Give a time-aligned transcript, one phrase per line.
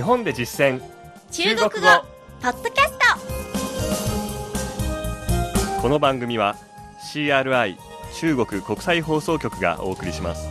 [0.00, 0.80] 日本で実践。
[1.30, 1.70] 中国語。
[2.40, 2.96] ポッドキャス
[5.76, 5.82] ト。
[5.82, 6.56] この番組は
[7.12, 7.76] CRI
[8.14, 10.48] 中国国際放送局がお送りします。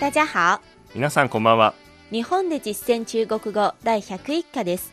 [0.00, 0.60] 大家好。
[0.92, 1.74] 皆さんこんばんは。
[2.10, 4.92] 日本で実践中国語第101課です。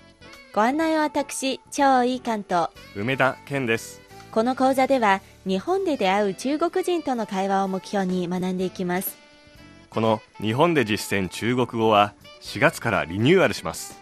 [0.53, 3.99] ご案内は私超いい関東梅田健です。
[4.29, 9.17] この講座では日本で出会う中国人との会話を目標に学んでいきます。
[9.89, 13.97] この日本で実践中国語は4月からリニューアルします。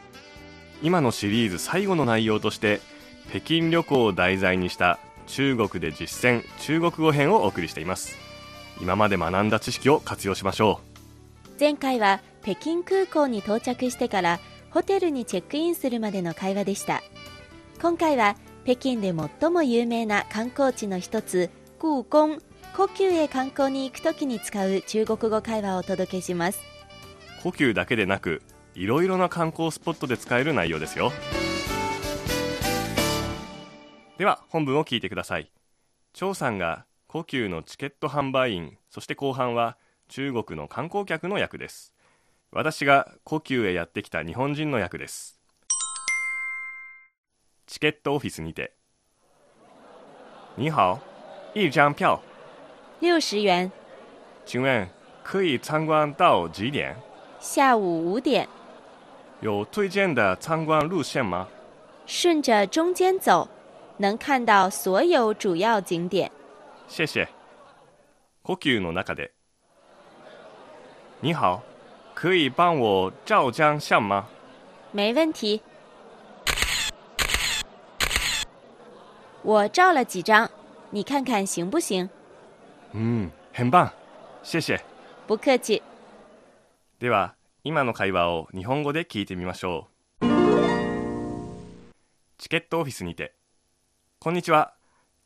[0.81, 2.81] 今のシリーズ最後の内容として
[3.30, 8.18] 北京旅行を題材にした中国で実践中国語編をお送りしています。
[8.82, 10.82] 今まで学んだ知識を活用しましょ
[11.59, 14.40] 前回は北京空港に到着してから
[14.71, 17.04] ホテルにチェックインするまでの会話でした。
[17.80, 18.35] 今回は
[18.66, 22.40] 北京で最も有名な観光地の一つ故宮
[22.76, 26.60] 故宮へ観光に行くときに使う中国語会話をお届けします。
[27.40, 28.41] う呼吸だけでなく
[28.74, 31.12] いろいろな観光スポットで使える内容ですよ。
[34.18, 35.52] では本文を聞いてください。
[36.13, 41.94] 張さんが故宮のチケット販売員そして後半は中国の観光客の役です。
[42.52, 45.35] 私が故宮へやってきた日本人の役です。
[47.68, 48.71] チケットオフィスにて。
[50.55, 50.99] 你好
[51.54, 52.22] 一张票。
[52.99, 53.72] 六十元。
[54.46, 54.88] 请问
[55.24, 56.96] 可以参观到几点？
[57.40, 58.48] 下午五点。
[59.41, 61.48] 有推荐的参观路线吗？
[62.05, 63.49] 顺着中间走
[63.98, 66.31] 能看到所有主要景点。
[66.88, 67.28] 谢谢。
[68.44, 69.31] 呼吸の中で。
[71.19, 71.63] 你好
[72.13, 74.28] 可以帮我照张相吗？
[74.91, 75.62] 没问题
[79.46, 80.50] 我照了几张
[80.90, 82.09] 你看看行不行？
[82.96, 83.91] うん很棒。
[84.41, 84.84] 谢谢。
[85.28, 85.84] 不客气。
[87.00, 89.88] では今の会話を日本語で聞いてみましょ
[90.22, 90.25] う。
[92.39, 93.35] チケットオフィスにて。
[94.19, 94.73] こんにちは。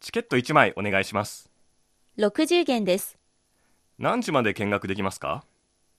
[0.01, 1.49] チケット1枚お願いします。
[2.17, 3.17] 60元です。
[3.97, 5.45] 何時まで見学できますか？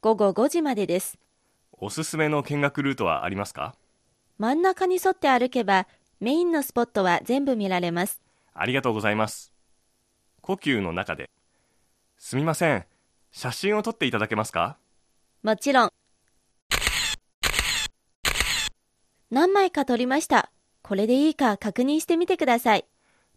[0.03, 1.19] 午後5時までです。
[1.73, 3.75] おすすめの見学ルートはありますか？
[4.37, 5.87] 真ん中に沿って歩けば
[6.23, 8.21] メインのスポットは全部見られます。
[8.53, 9.55] ありがとうございます。
[10.43, 11.31] 呼吸の中で。
[12.19, 12.85] すみません。
[13.33, 14.77] 写真を撮っていただけますか？
[15.43, 15.91] もちろん。
[19.31, 20.53] 何枚か撮りました。
[20.83, 22.85] これでいいか確認してみてください。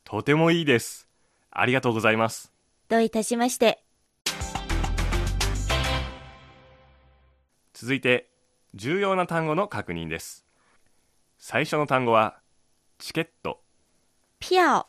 [0.03, 1.07] とてもいいです。
[1.51, 2.51] ありがとうございます。
[2.89, 3.81] どういたしまして。
[7.73, 8.29] 続いて
[8.75, 10.45] 重要な単語の確認です。
[11.37, 12.42] 最初の単語は
[13.03, 13.59] チケット。
[14.39, 14.87] 票。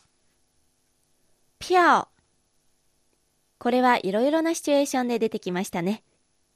[1.60, 2.06] 票。
[3.58, 6.04] これはいろいろなシチュエーションで出てきましたね。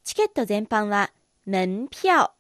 [0.04, 1.10] チケット全般は
[1.46, 2.30] 門票。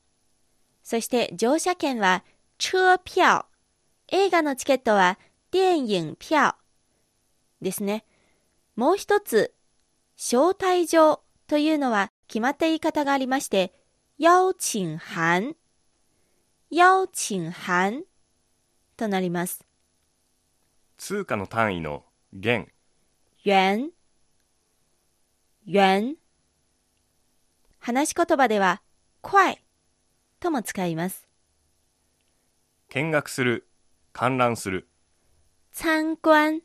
[0.84, 2.22] そして乗車券は
[2.58, 3.46] 車票。
[4.06, 5.18] 映画のチケットは
[5.50, 6.54] 電影票。
[7.60, 8.04] ですね。
[8.76, 9.52] もう一つ
[10.16, 13.72] 招待状というのは決まった言い方がありまして
[14.20, 15.56] 邀請函。
[16.70, 18.04] 邀請函。
[18.98, 19.64] となります。
[20.98, 22.66] 通貨の単位の元。
[23.44, 23.92] 元。
[25.64, 26.16] 元。
[27.78, 28.82] 話し言葉では
[29.22, 29.62] 快
[30.40, 31.28] とも使います。
[32.88, 33.68] 見学する
[34.12, 34.88] 観覧する。
[35.70, 36.62] 参观。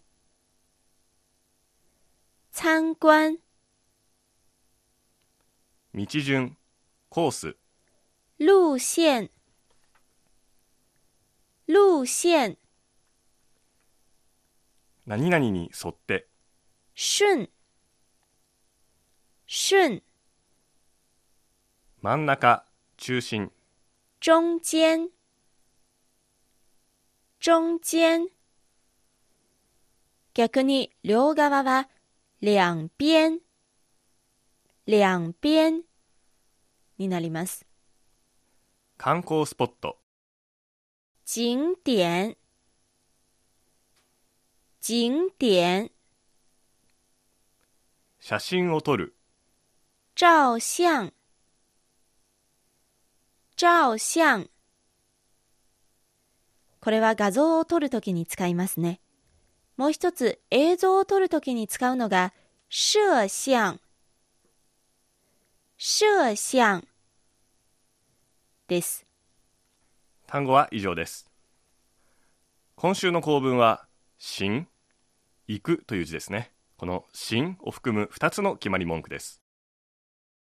[2.49, 3.37] 参观。
[5.93, 6.57] 道順
[7.09, 7.55] コース。
[8.39, 9.29] 路線
[11.67, 12.57] 路線。
[15.05, 16.27] 何々に沿って。
[16.93, 17.49] 順
[19.47, 20.03] 順
[22.01, 22.65] 真ん中
[22.97, 23.49] 中心。
[24.19, 25.09] 中間
[27.39, 28.27] 中間
[30.33, 31.87] 逆に両側は
[32.41, 33.39] 两边。
[34.85, 35.81] 两边
[36.97, 37.65] になります。
[38.97, 40.02] 観光スポット
[41.25, 42.35] 景点。
[44.81, 45.89] 景点。
[48.19, 49.15] 写真を撮る。
[50.15, 51.13] 照相。
[53.55, 54.47] 照相。
[56.81, 58.99] これは画像を撮るときに使いますね。
[59.77, 62.33] もう一つ映像を撮るときに使うのが
[62.67, 62.99] 摄
[63.29, 63.79] 像。
[65.77, 66.83] 摄像。
[68.67, 69.12] です。
[70.33, 71.29] 単語は以上です。
[72.75, 73.85] 今週の構文は
[74.17, 74.67] 「新」
[75.45, 76.51] 「行く」という字ですね。
[76.75, 79.43] この「新」を含む2つの決まり文句です。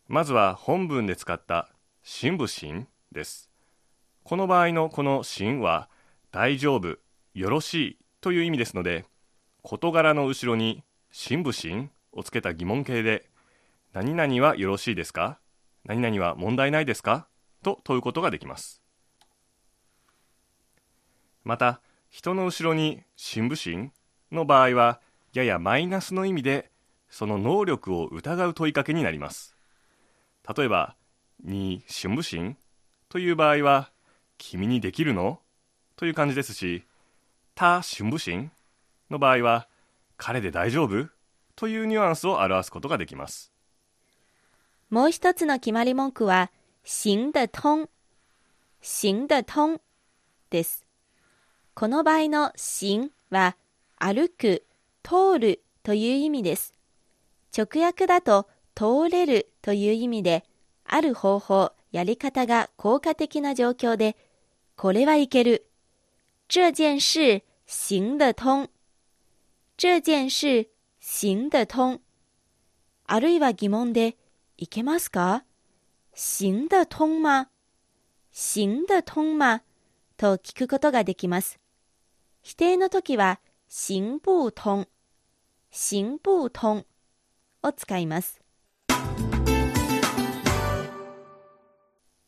[0.08, 1.74] まずは本文で使った
[2.04, 3.52] 「新不新」です。
[4.24, 5.90] この場合のこの「新」は
[6.32, 6.98] 大丈夫、
[7.34, 9.04] よろしいという意味ですので
[9.62, 13.30] 事柄の後ろに「新不新」をつけた疑問形で
[13.92, 15.42] 何々はよろしいですか？
[15.84, 17.28] 何々は問題ないですか？
[17.62, 18.81] と問うことができます。
[21.44, 23.92] また人の後ろに「新不新」
[24.32, 25.00] の場合は
[25.34, 26.72] ややマイナスの意味で
[27.10, 29.56] その能力を疑う問いかけになります
[30.56, 30.96] 例えば
[31.44, 32.58] 「に新不新」
[33.10, 33.92] という場合は
[34.38, 35.40] 「君にできるの?」
[35.96, 36.84] という感じですし
[37.56, 38.52] 「他新不新」
[39.10, 39.68] の場合は
[40.18, 41.08] 「彼で大丈夫?」
[41.56, 43.52] というニュアンスを表すことができます
[44.90, 46.52] もう一つの決まり文句は
[46.84, 47.90] 行得通
[48.82, 49.82] 行得通
[50.50, 50.81] です
[51.82, 53.58] この場合の行は
[53.98, 54.68] 歩く
[55.02, 56.76] 通るという意味です。
[57.58, 60.46] 直訳だと通れるという意味で、
[60.86, 64.16] ある方法、やり方が効果的な状況で、
[64.76, 65.72] これはいける。
[66.48, 68.70] 这件事行得通。
[69.76, 70.70] 这件事
[71.00, 72.00] 行得通。
[73.08, 74.18] あるいは疑問で、
[74.56, 75.46] いけますか？
[76.14, 77.48] 行得通吗？
[78.32, 79.64] 行得通吗？
[80.18, 81.60] と聞くことができます。
[82.42, 83.40] 否定の時は、
[83.70, 84.88] 行不通、
[85.70, 86.86] 行不通
[87.64, 88.42] を使います。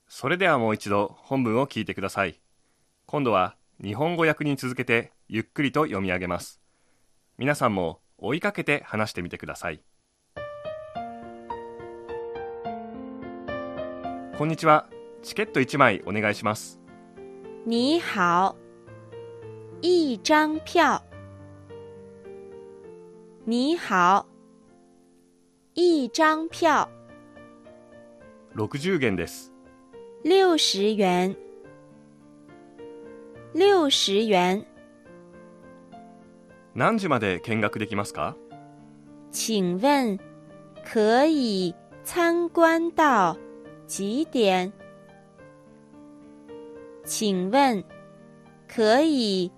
[0.07, 2.39] それではもう一度本文を聞いてください。
[3.07, 6.61] 今度は日本語訳に続けてゆっくりと読み上げます。
[7.39, 9.81] 皆さんも追いかけて話してみてください。
[14.37, 14.87] こんにちは。
[15.23, 16.79] チケット1枚お願いします。
[17.65, 18.62] 你好。
[19.85, 21.03] 一张票。
[23.43, 24.25] 你好。
[25.73, 26.87] 一张票。
[28.55, 29.51] 60元です。
[30.23, 31.35] 六十元。
[33.53, 34.65] 六十元。
[36.73, 38.35] 何時まで見学できますか？
[39.33, 40.17] 请问
[40.85, 41.75] 可以
[42.05, 43.35] 参观到
[43.85, 44.71] 几点？
[47.03, 47.83] 请问
[48.65, 49.51] 可以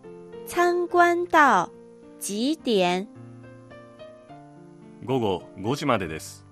[0.46, 1.70] 参观到
[2.20, 3.08] 几点？
[5.06, 6.46] 午後5時までです。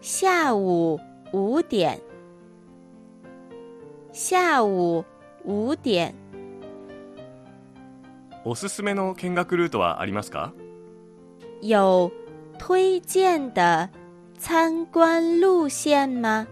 [0.00, 0.98] 下午
[1.30, 2.00] 五点。
[4.12, 5.04] 下午
[5.44, 6.14] 五点。
[8.42, 10.54] おすすめの見学ルートはありますか？
[11.60, 12.10] 有
[12.58, 13.90] 推荐的
[14.38, 16.46] 参观路线吗？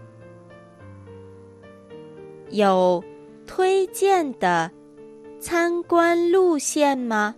[2.51, 3.03] 有
[3.47, 4.71] 推荐的
[5.40, 7.34] 参观路线吗？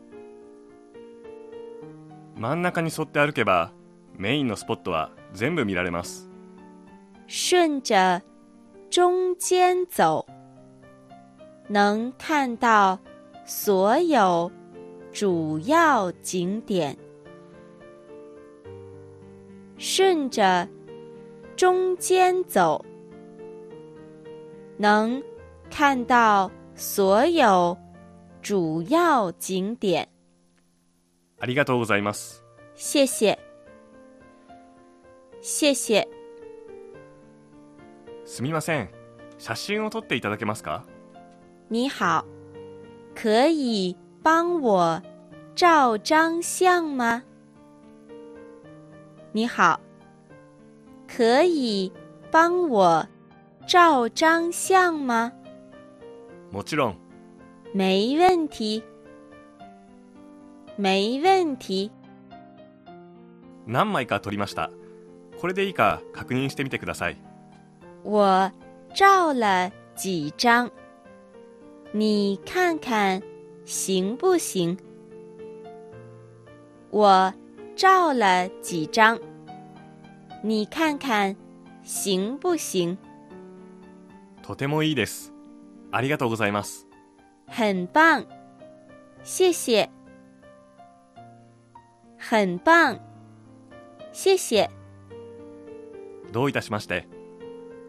[2.36, 3.72] 真ん中に沿って歩けば
[4.16, 6.30] メインのスポットは全部見られます。
[7.26, 8.22] 顺着
[8.90, 10.24] 中间走，
[11.68, 12.98] 能看到
[13.44, 14.50] 所有
[15.12, 16.96] 主要景点。
[19.78, 20.68] 顺着
[21.56, 22.84] 中间走，
[24.78, 25.22] 能
[25.70, 27.76] 看到所有
[28.41, 30.09] 主要景点。
[31.39, 32.43] ありがとうございます。
[32.75, 33.37] 谢谢。
[35.41, 36.07] 谢谢。
[38.25, 38.89] すみません。
[39.37, 40.83] 写真を撮っていただけますか？
[41.69, 42.25] 你好，
[43.15, 45.01] 可以帮我
[45.55, 47.23] 照张相吗？
[49.31, 49.79] 你好，
[51.07, 51.91] 可以
[52.29, 53.07] 帮我
[53.65, 55.31] 照张相吗？
[56.51, 57.00] もちろん。
[57.73, 58.83] 没问题。
[60.77, 61.91] 没问题。
[63.65, 64.71] 何枚か撮りました。
[65.39, 67.17] これでいいか確認してみてください。
[68.03, 68.51] 我
[68.93, 70.69] 照了几张，
[71.93, 73.21] 你看看
[73.65, 74.77] 行不行？
[76.89, 77.33] 我
[77.77, 79.17] 照了几张，
[80.43, 81.35] 你看看
[81.83, 82.97] 行不行？
[84.43, 85.31] とてもいいです。
[85.91, 86.87] ありがとうございます。
[87.53, 88.25] 很棒，
[89.23, 89.89] 谢谢。
[92.17, 92.97] 很棒，
[94.13, 94.69] 谢谢。
[96.31, 97.05] どういたしまして？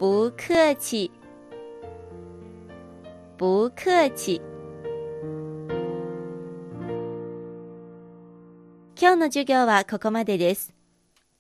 [0.00, 1.12] 不客气。
[3.38, 4.42] 不客气。
[9.00, 10.74] 今日の授業はここまでです。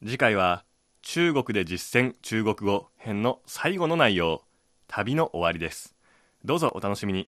[0.00, 0.64] 次回は
[1.02, 4.42] 中国で実践中国語編の最後の内容、
[4.86, 5.96] 旅の終わりです。
[6.44, 7.31] どうぞお楽しみに。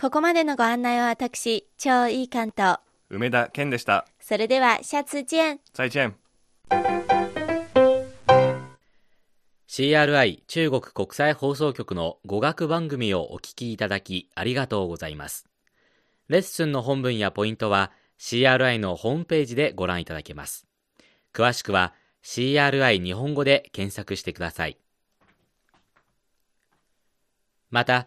[0.00, 2.78] ここまでのご案内は私、超いい関東。
[3.10, 4.06] 梅田健でした。
[4.20, 5.58] それでは下次見。
[5.74, 6.14] 再见。
[9.66, 15.48] CRI 中国国際放送局の語学番組をお聞きいただきありがとうございます。
[16.28, 17.90] レッスンの本文やポイントは
[18.20, 20.68] CRI のホームページでご覧いただけます。
[21.34, 24.78] 詳しくは CRI 日本語で検索してください。
[27.70, 28.06] また、